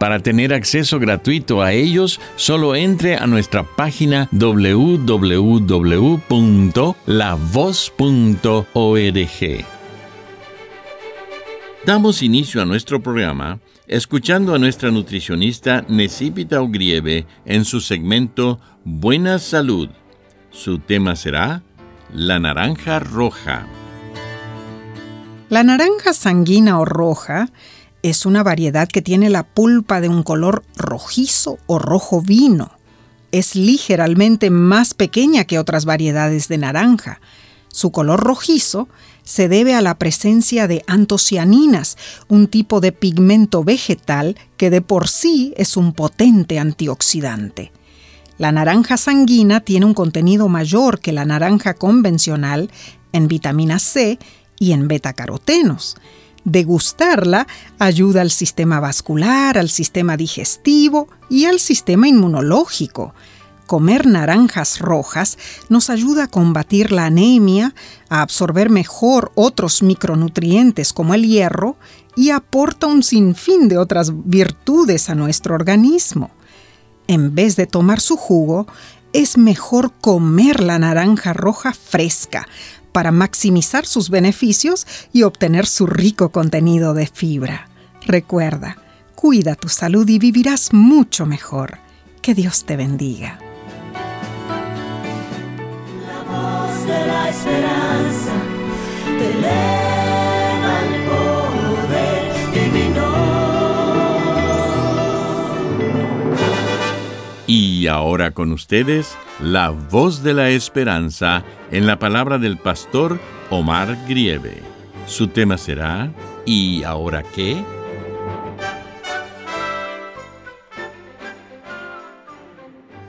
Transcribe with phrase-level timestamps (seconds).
[0.00, 5.24] Para tener acceso gratuito a ellos, solo entre a nuestra página www.lavoz.org.
[11.84, 19.38] Damos inicio a nuestro programa escuchando a nuestra nutricionista Necipita Ugrieve en su segmento Buena
[19.38, 19.90] Salud.
[20.50, 21.62] Su tema será
[22.14, 23.66] la naranja roja.
[25.50, 27.50] La naranja sanguina o roja
[28.02, 32.72] es una variedad que tiene la pulpa de un color rojizo o rojo vino.
[33.32, 37.20] Es ligeramente más pequeña que otras variedades de naranja.
[37.68, 38.88] Su color rojizo
[39.22, 41.96] se debe a la presencia de antocianinas,
[42.28, 47.70] un tipo de pigmento vegetal que de por sí es un potente antioxidante.
[48.38, 52.70] La naranja sanguina tiene un contenido mayor que la naranja convencional
[53.12, 54.18] en vitamina C
[54.58, 55.96] y en betacarotenos.
[56.44, 57.46] Degustarla
[57.78, 63.14] ayuda al sistema vascular, al sistema digestivo y al sistema inmunológico.
[63.66, 65.38] Comer naranjas rojas
[65.68, 67.74] nos ayuda a combatir la anemia,
[68.08, 71.76] a absorber mejor otros micronutrientes como el hierro
[72.16, 76.30] y aporta un sinfín de otras virtudes a nuestro organismo.
[77.06, 78.66] En vez de tomar su jugo,
[79.12, 82.48] es mejor comer la naranja roja fresca,
[82.92, 87.68] para maximizar sus beneficios y obtener su rico contenido de fibra.
[88.06, 88.76] Recuerda,
[89.14, 91.78] cuida tu salud y vivirás mucho mejor.
[92.22, 93.38] Que Dios te bendiga.
[107.90, 113.20] Ahora con ustedes, la voz de la esperanza en la palabra del pastor
[113.50, 114.62] Omar Grieve.
[115.06, 116.12] Su tema será
[116.46, 117.62] ¿Y ahora qué?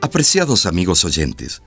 [0.00, 1.62] Apreciados amigos oyentes,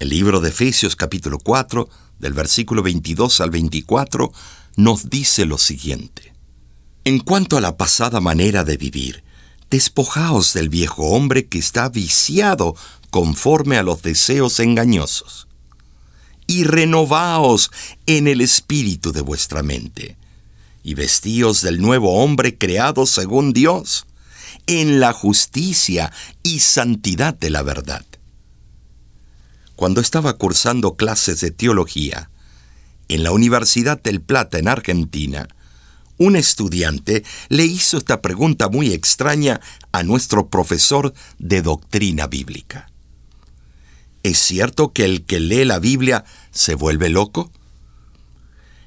[0.00, 1.88] el libro de Efesios capítulo 4,
[2.18, 4.32] del versículo 22 al 24,
[4.76, 6.32] nos dice lo siguiente.
[7.04, 9.22] En cuanto a la pasada manera de vivir,
[9.70, 12.74] despojaos del viejo hombre que está viciado
[13.10, 15.46] conforme a los deseos engañosos,
[16.46, 17.70] y renovaos
[18.06, 20.16] en el espíritu de vuestra mente,
[20.82, 24.06] y vestíos del nuevo hombre creado según Dios,
[24.66, 26.12] en la justicia
[26.42, 28.04] y santidad de la verdad.
[29.76, 32.30] Cuando estaba cursando clases de teología
[33.08, 35.48] en la Universidad del Plata en Argentina,
[36.18, 39.60] un estudiante le hizo esta pregunta muy extraña
[39.92, 42.90] a nuestro profesor de doctrina bíblica.
[44.22, 47.50] ¿Es cierto que el que lee la Biblia se vuelve loco?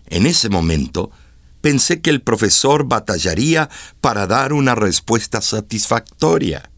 [0.07, 1.09] En ese momento
[1.61, 3.69] pensé que el profesor batallaría
[4.01, 6.69] para dar una respuesta satisfactoria.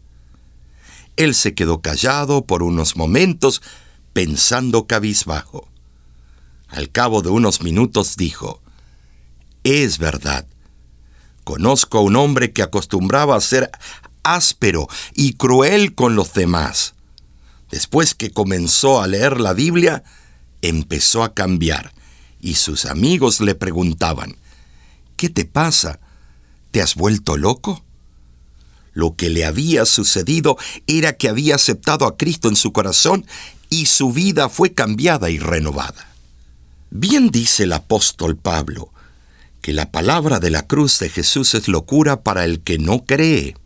[1.16, 3.60] Él se quedó callado por unos momentos
[4.12, 5.68] pensando cabizbajo.
[6.68, 8.60] Al cabo de unos minutos dijo,
[9.64, 10.46] es verdad.
[11.42, 13.70] Conozco a un hombre que acostumbraba a ser
[14.22, 16.94] áspero y cruel con los demás.
[17.70, 20.04] Después que comenzó a leer la Biblia,
[20.62, 21.92] empezó a cambiar
[22.40, 24.36] y sus amigos le preguntaban,
[25.16, 25.98] ¿qué te pasa?
[26.70, 27.82] ¿Te has vuelto loco?
[28.92, 30.56] Lo que le había sucedido
[30.86, 33.26] era que había aceptado a Cristo en su corazón
[33.70, 36.08] y su vida fue cambiada y renovada.
[36.90, 38.93] Bien dice el apóstol Pablo,
[39.64, 43.56] que la palabra de la cruz de Jesús es locura para el que no cree,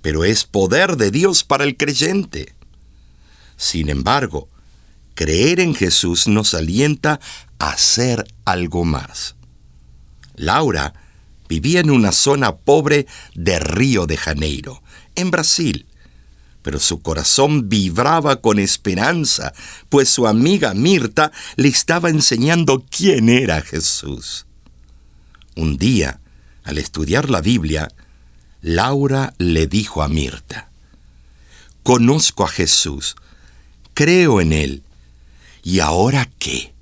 [0.00, 2.54] pero es poder de Dios para el creyente.
[3.56, 4.48] Sin embargo,
[5.16, 7.18] creer en Jesús nos alienta
[7.58, 9.34] a hacer algo más.
[10.36, 10.94] Laura
[11.48, 14.84] vivía en una zona pobre de Río de Janeiro,
[15.16, 15.84] en Brasil.
[16.62, 19.52] pero su corazón vibraba con esperanza,
[19.88, 24.46] pues su amiga Mirta le estaba enseñando quién era Jesús.
[25.56, 26.20] Un día,
[26.64, 27.88] al estudiar la Biblia,
[28.62, 30.70] Laura le dijo a Mirta,
[31.82, 33.16] Conozco a Jesús,
[33.92, 34.82] creo en Él,
[35.62, 36.72] ¿y ahora qué?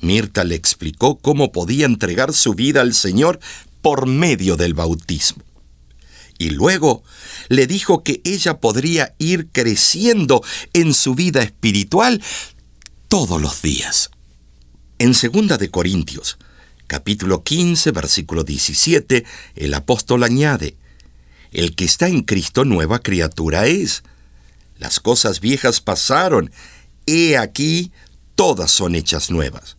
[0.00, 3.40] Mirta le explicó cómo podía entregar su vida al Señor
[3.82, 5.42] por medio del bautismo.
[6.38, 7.02] Y luego
[7.48, 10.42] le dijo que ella podría ir creciendo
[10.72, 12.22] en su vida espiritual
[13.08, 14.10] todos los días.
[14.98, 16.38] En 2 de Corintios,
[16.90, 20.74] capítulo 15, versículo 17, el apóstol añade,
[21.52, 24.02] El que está en Cristo nueva criatura es.
[24.76, 26.50] Las cosas viejas pasaron,
[27.06, 27.92] he aquí,
[28.34, 29.76] todas son hechas nuevas.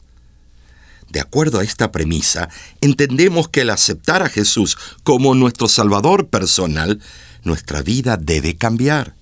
[1.09, 2.47] De acuerdo a esta premisa,
[2.79, 7.01] entendemos que al aceptar a Jesús como nuestro Salvador personal,
[7.43, 9.15] nuestra vida debe cambiar.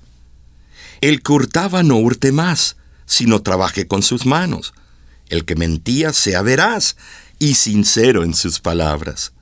[1.02, 2.76] El que hurtaba no hurte más,
[3.08, 4.76] sino trabaje con sus manos.
[5.28, 6.96] El que mentía sea veraz
[7.40, 9.34] y sincero en sus palabras.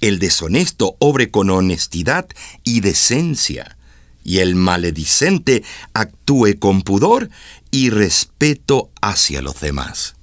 [0.00, 2.26] El deshonesto obre con honestidad
[2.64, 3.76] y decencia,
[4.24, 7.30] y el maledicente actúe con pudor
[7.70, 10.16] y respeto hacia los demás.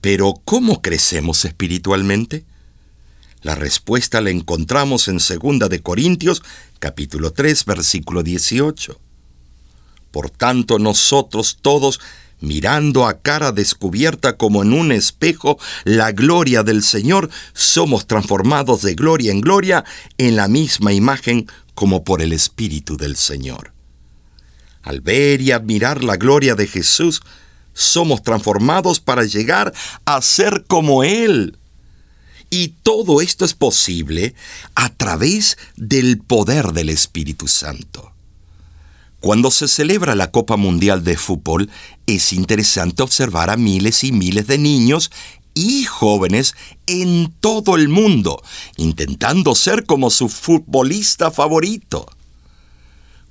[0.00, 2.44] Pero ¿cómo crecemos espiritualmente?
[3.42, 6.42] La respuesta la encontramos en 2 de Corintios,
[6.78, 8.98] capítulo 3, versículo 18.
[10.10, 12.00] Por tanto, nosotros todos,
[12.40, 18.94] mirando a cara descubierta como en un espejo la gloria del Señor, somos transformados de
[18.94, 19.84] gloria en gloria
[20.18, 23.72] en la misma imagen como por el Espíritu del Señor.
[24.82, 27.22] Al ver y admirar la gloria de Jesús,
[27.72, 29.72] somos transformados para llegar
[30.04, 31.58] a ser como Él.
[32.50, 34.34] Y todo esto es posible
[34.74, 38.13] a través del poder del Espíritu Santo.
[39.24, 41.70] Cuando se celebra la Copa Mundial de Fútbol,
[42.06, 45.10] es interesante observar a miles y miles de niños
[45.54, 46.54] y jóvenes
[46.86, 48.42] en todo el mundo,
[48.76, 52.06] intentando ser como su futbolista favorito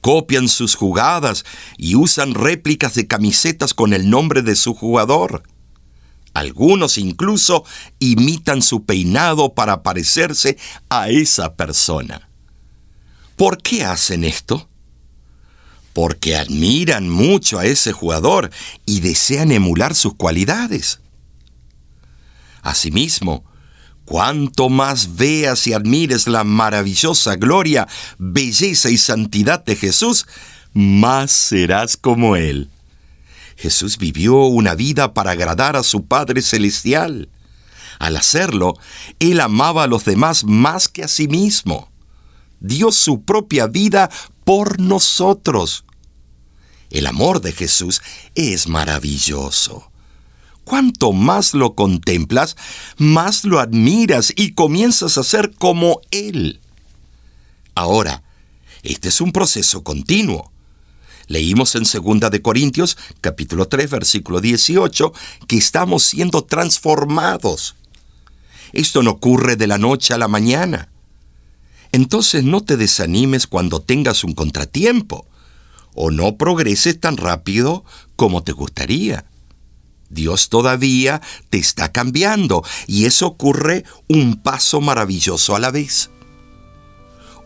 [0.02, 1.46] copian sus jugadas
[1.78, 5.44] y usan réplicas de camisetas con el nombre de su jugador.
[6.34, 7.66] Algunos incluso
[8.00, 10.58] imitan su peinado para parecerse
[10.90, 12.30] a esa persona.
[13.36, 14.68] ¿Por qué hacen esto?
[15.94, 18.50] Porque admiran mucho a ese jugador
[18.86, 21.00] y desean emular sus cualidades.
[22.62, 23.44] Asimismo,
[24.06, 27.88] Cuanto más veas y admires la maravillosa gloria,
[28.18, 30.28] belleza y santidad de Jesús,
[30.74, 32.70] más serás como Él.
[33.56, 37.30] Jesús vivió una vida para agradar a su Padre Celestial.
[37.98, 38.74] Al hacerlo,
[39.20, 41.90] Él amaba a los demás más que a sí mismo.
[42.60, 44.10] Dio su propia vida
[44.44, 45.86] por nosotros.
[46.90, 48.02] El amor de Jesús
[48.36, 49.90] es maravilloso.
[50.64, 52.56] Cuanto más lo contemplas,
[52.98, 56.62] más lo admiras y comienzas a ser como Él.
[57.76, 58.24] Ahora,
[58.84, 60.52] este es un proceso continuo.
[61.28, 65.14] Leímos en 2 de Corintios, capítulo 3, versículo 18,
[65.48, 67.76] que estamos siendo transformados.
[68.72, 70.93] Esto no ocurre de la noche a la mañana.
[71.94, 75.28] Entonces no te desanimes cuando tengas un contratiempo,
[75.94, 77.86] o no progreses tan rápido
[78.16, 79.26] como te gustaría.
[80.10, 81.22] Dios todavía
[81.52, 86.10] te está cambiando y eso ocurre un paso maravilloso a la vez.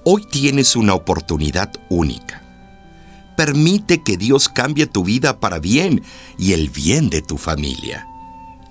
[0.05, 2.41] Hoy tienes una oportunidad única.
[3.35, 6.03] Permite que Dios cambie tu vida para bien
[6.39, 8.07] y el bien de tu familia.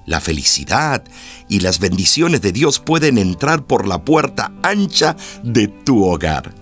[0.07, 1.03] La felicidad
[1.49, 6.55] y las bendiciones de Dios pueden entrar por la puerta ancha de tu hogar.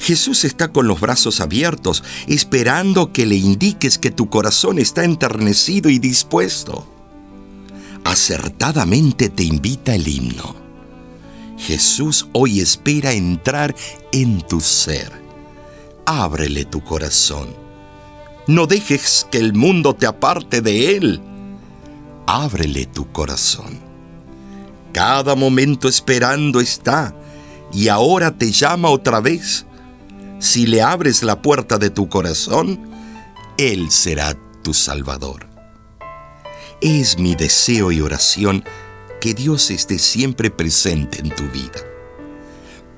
[0.00, 5.90] Jesús está con los brazos abiertos, esperando que le indiques que tu corazón está enternecido
[5.90, 6.88] y dispuesto.
[8.04, 10.56] Acertadamente te invita el himno.
[11.58, 13.74] Jesús hoy espera entrar
[14.12, 15.12] en tu ser.
[16.06, 17.48] Ábrele tu corazón.
[18.46, 21.20] No dejes que el mundo te aparte de Él.
[22.26, 23.80] Ábrele tu corazón.
[24.92, 27.14] Cada momento esperando está
[27.72, 29.66] y ahora te llama otra vez
[30.44, 32.78] si le abres la puerta de tu corazón,
[33.56, 35.48] Él será tu Salvador.
[36.82, 38.62] Es mi deseo y oración
[39.22, 41.80] que Dios esté siempre presente en tu vida,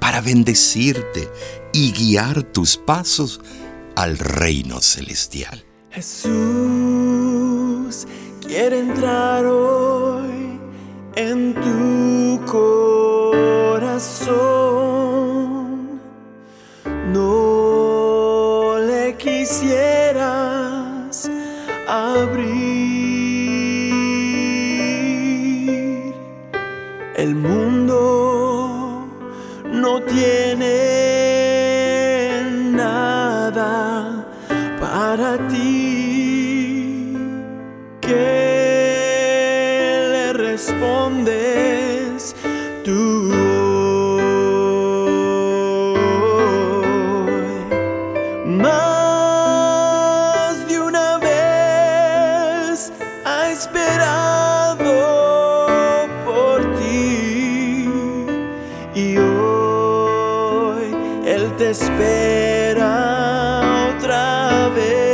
[0.01, 1.31] para bendecirte
[1.73, 3.41] y guiar tus pasos
[3.95, 5.65] al reino celestial.
[5.93, 6.27] Jesús
[8.47, 10.59] quiere entrar hoy
[11.15, 14.37] en tu corazón.
[17.13, 20.25] No le quisieras
[21.89, 22.67] abrir.
[27.17, 29.09] El mundo
[29.73, 30.76] no tiene
[58.97, 62.91] y hoy Él te espera
[63.95, 65.06] otra vez.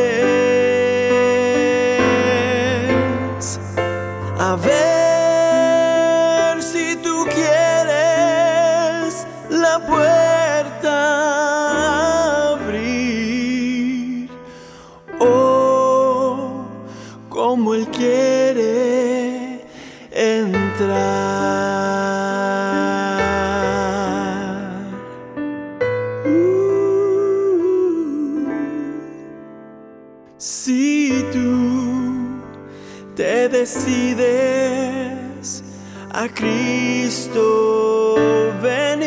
[33.72, 35.64] Decides
[36.12, 38.16] a Cristo
[38.62, 39.00] venir,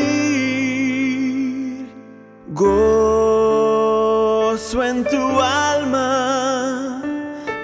[2.47, 2.73] gozo
[4.83, 7.01] en tu alma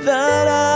[0.05, 0.67] dará.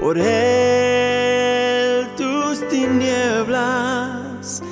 [0.00, 4.62] Por él tus tinieblas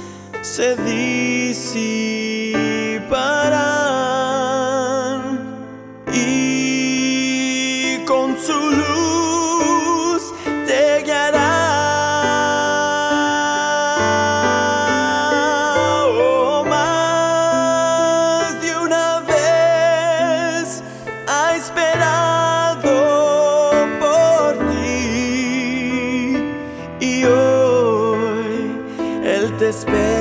[0.42, 2.09] se disiparán
[21.60, 22.94] esperado
[24.00, 26.36] por ti.
[27.00, 28.72] Y hoy
[29.22, 30.19] Él te espera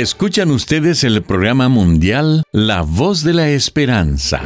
[0.00, 4.40] Escuchan ustedes el programa mundial La Voz de la Esperanza.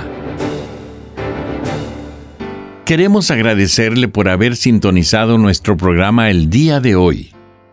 [2.84, 7.30] Queremos agradecerle por haber sintonizado nuestro programa el día de hoy.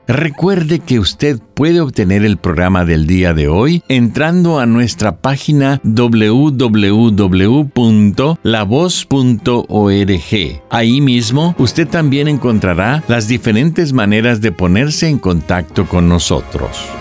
[0.08, 5.82] Recuerde que usted puede obtener el programa del día de hoy entrando a nuestra página
[5.84, 6.62] www.lavoz.org.
[10.70, 17.01] Ahí mismo usted también encontrará las diferentes maneras de ponerse en contacto con nosotros.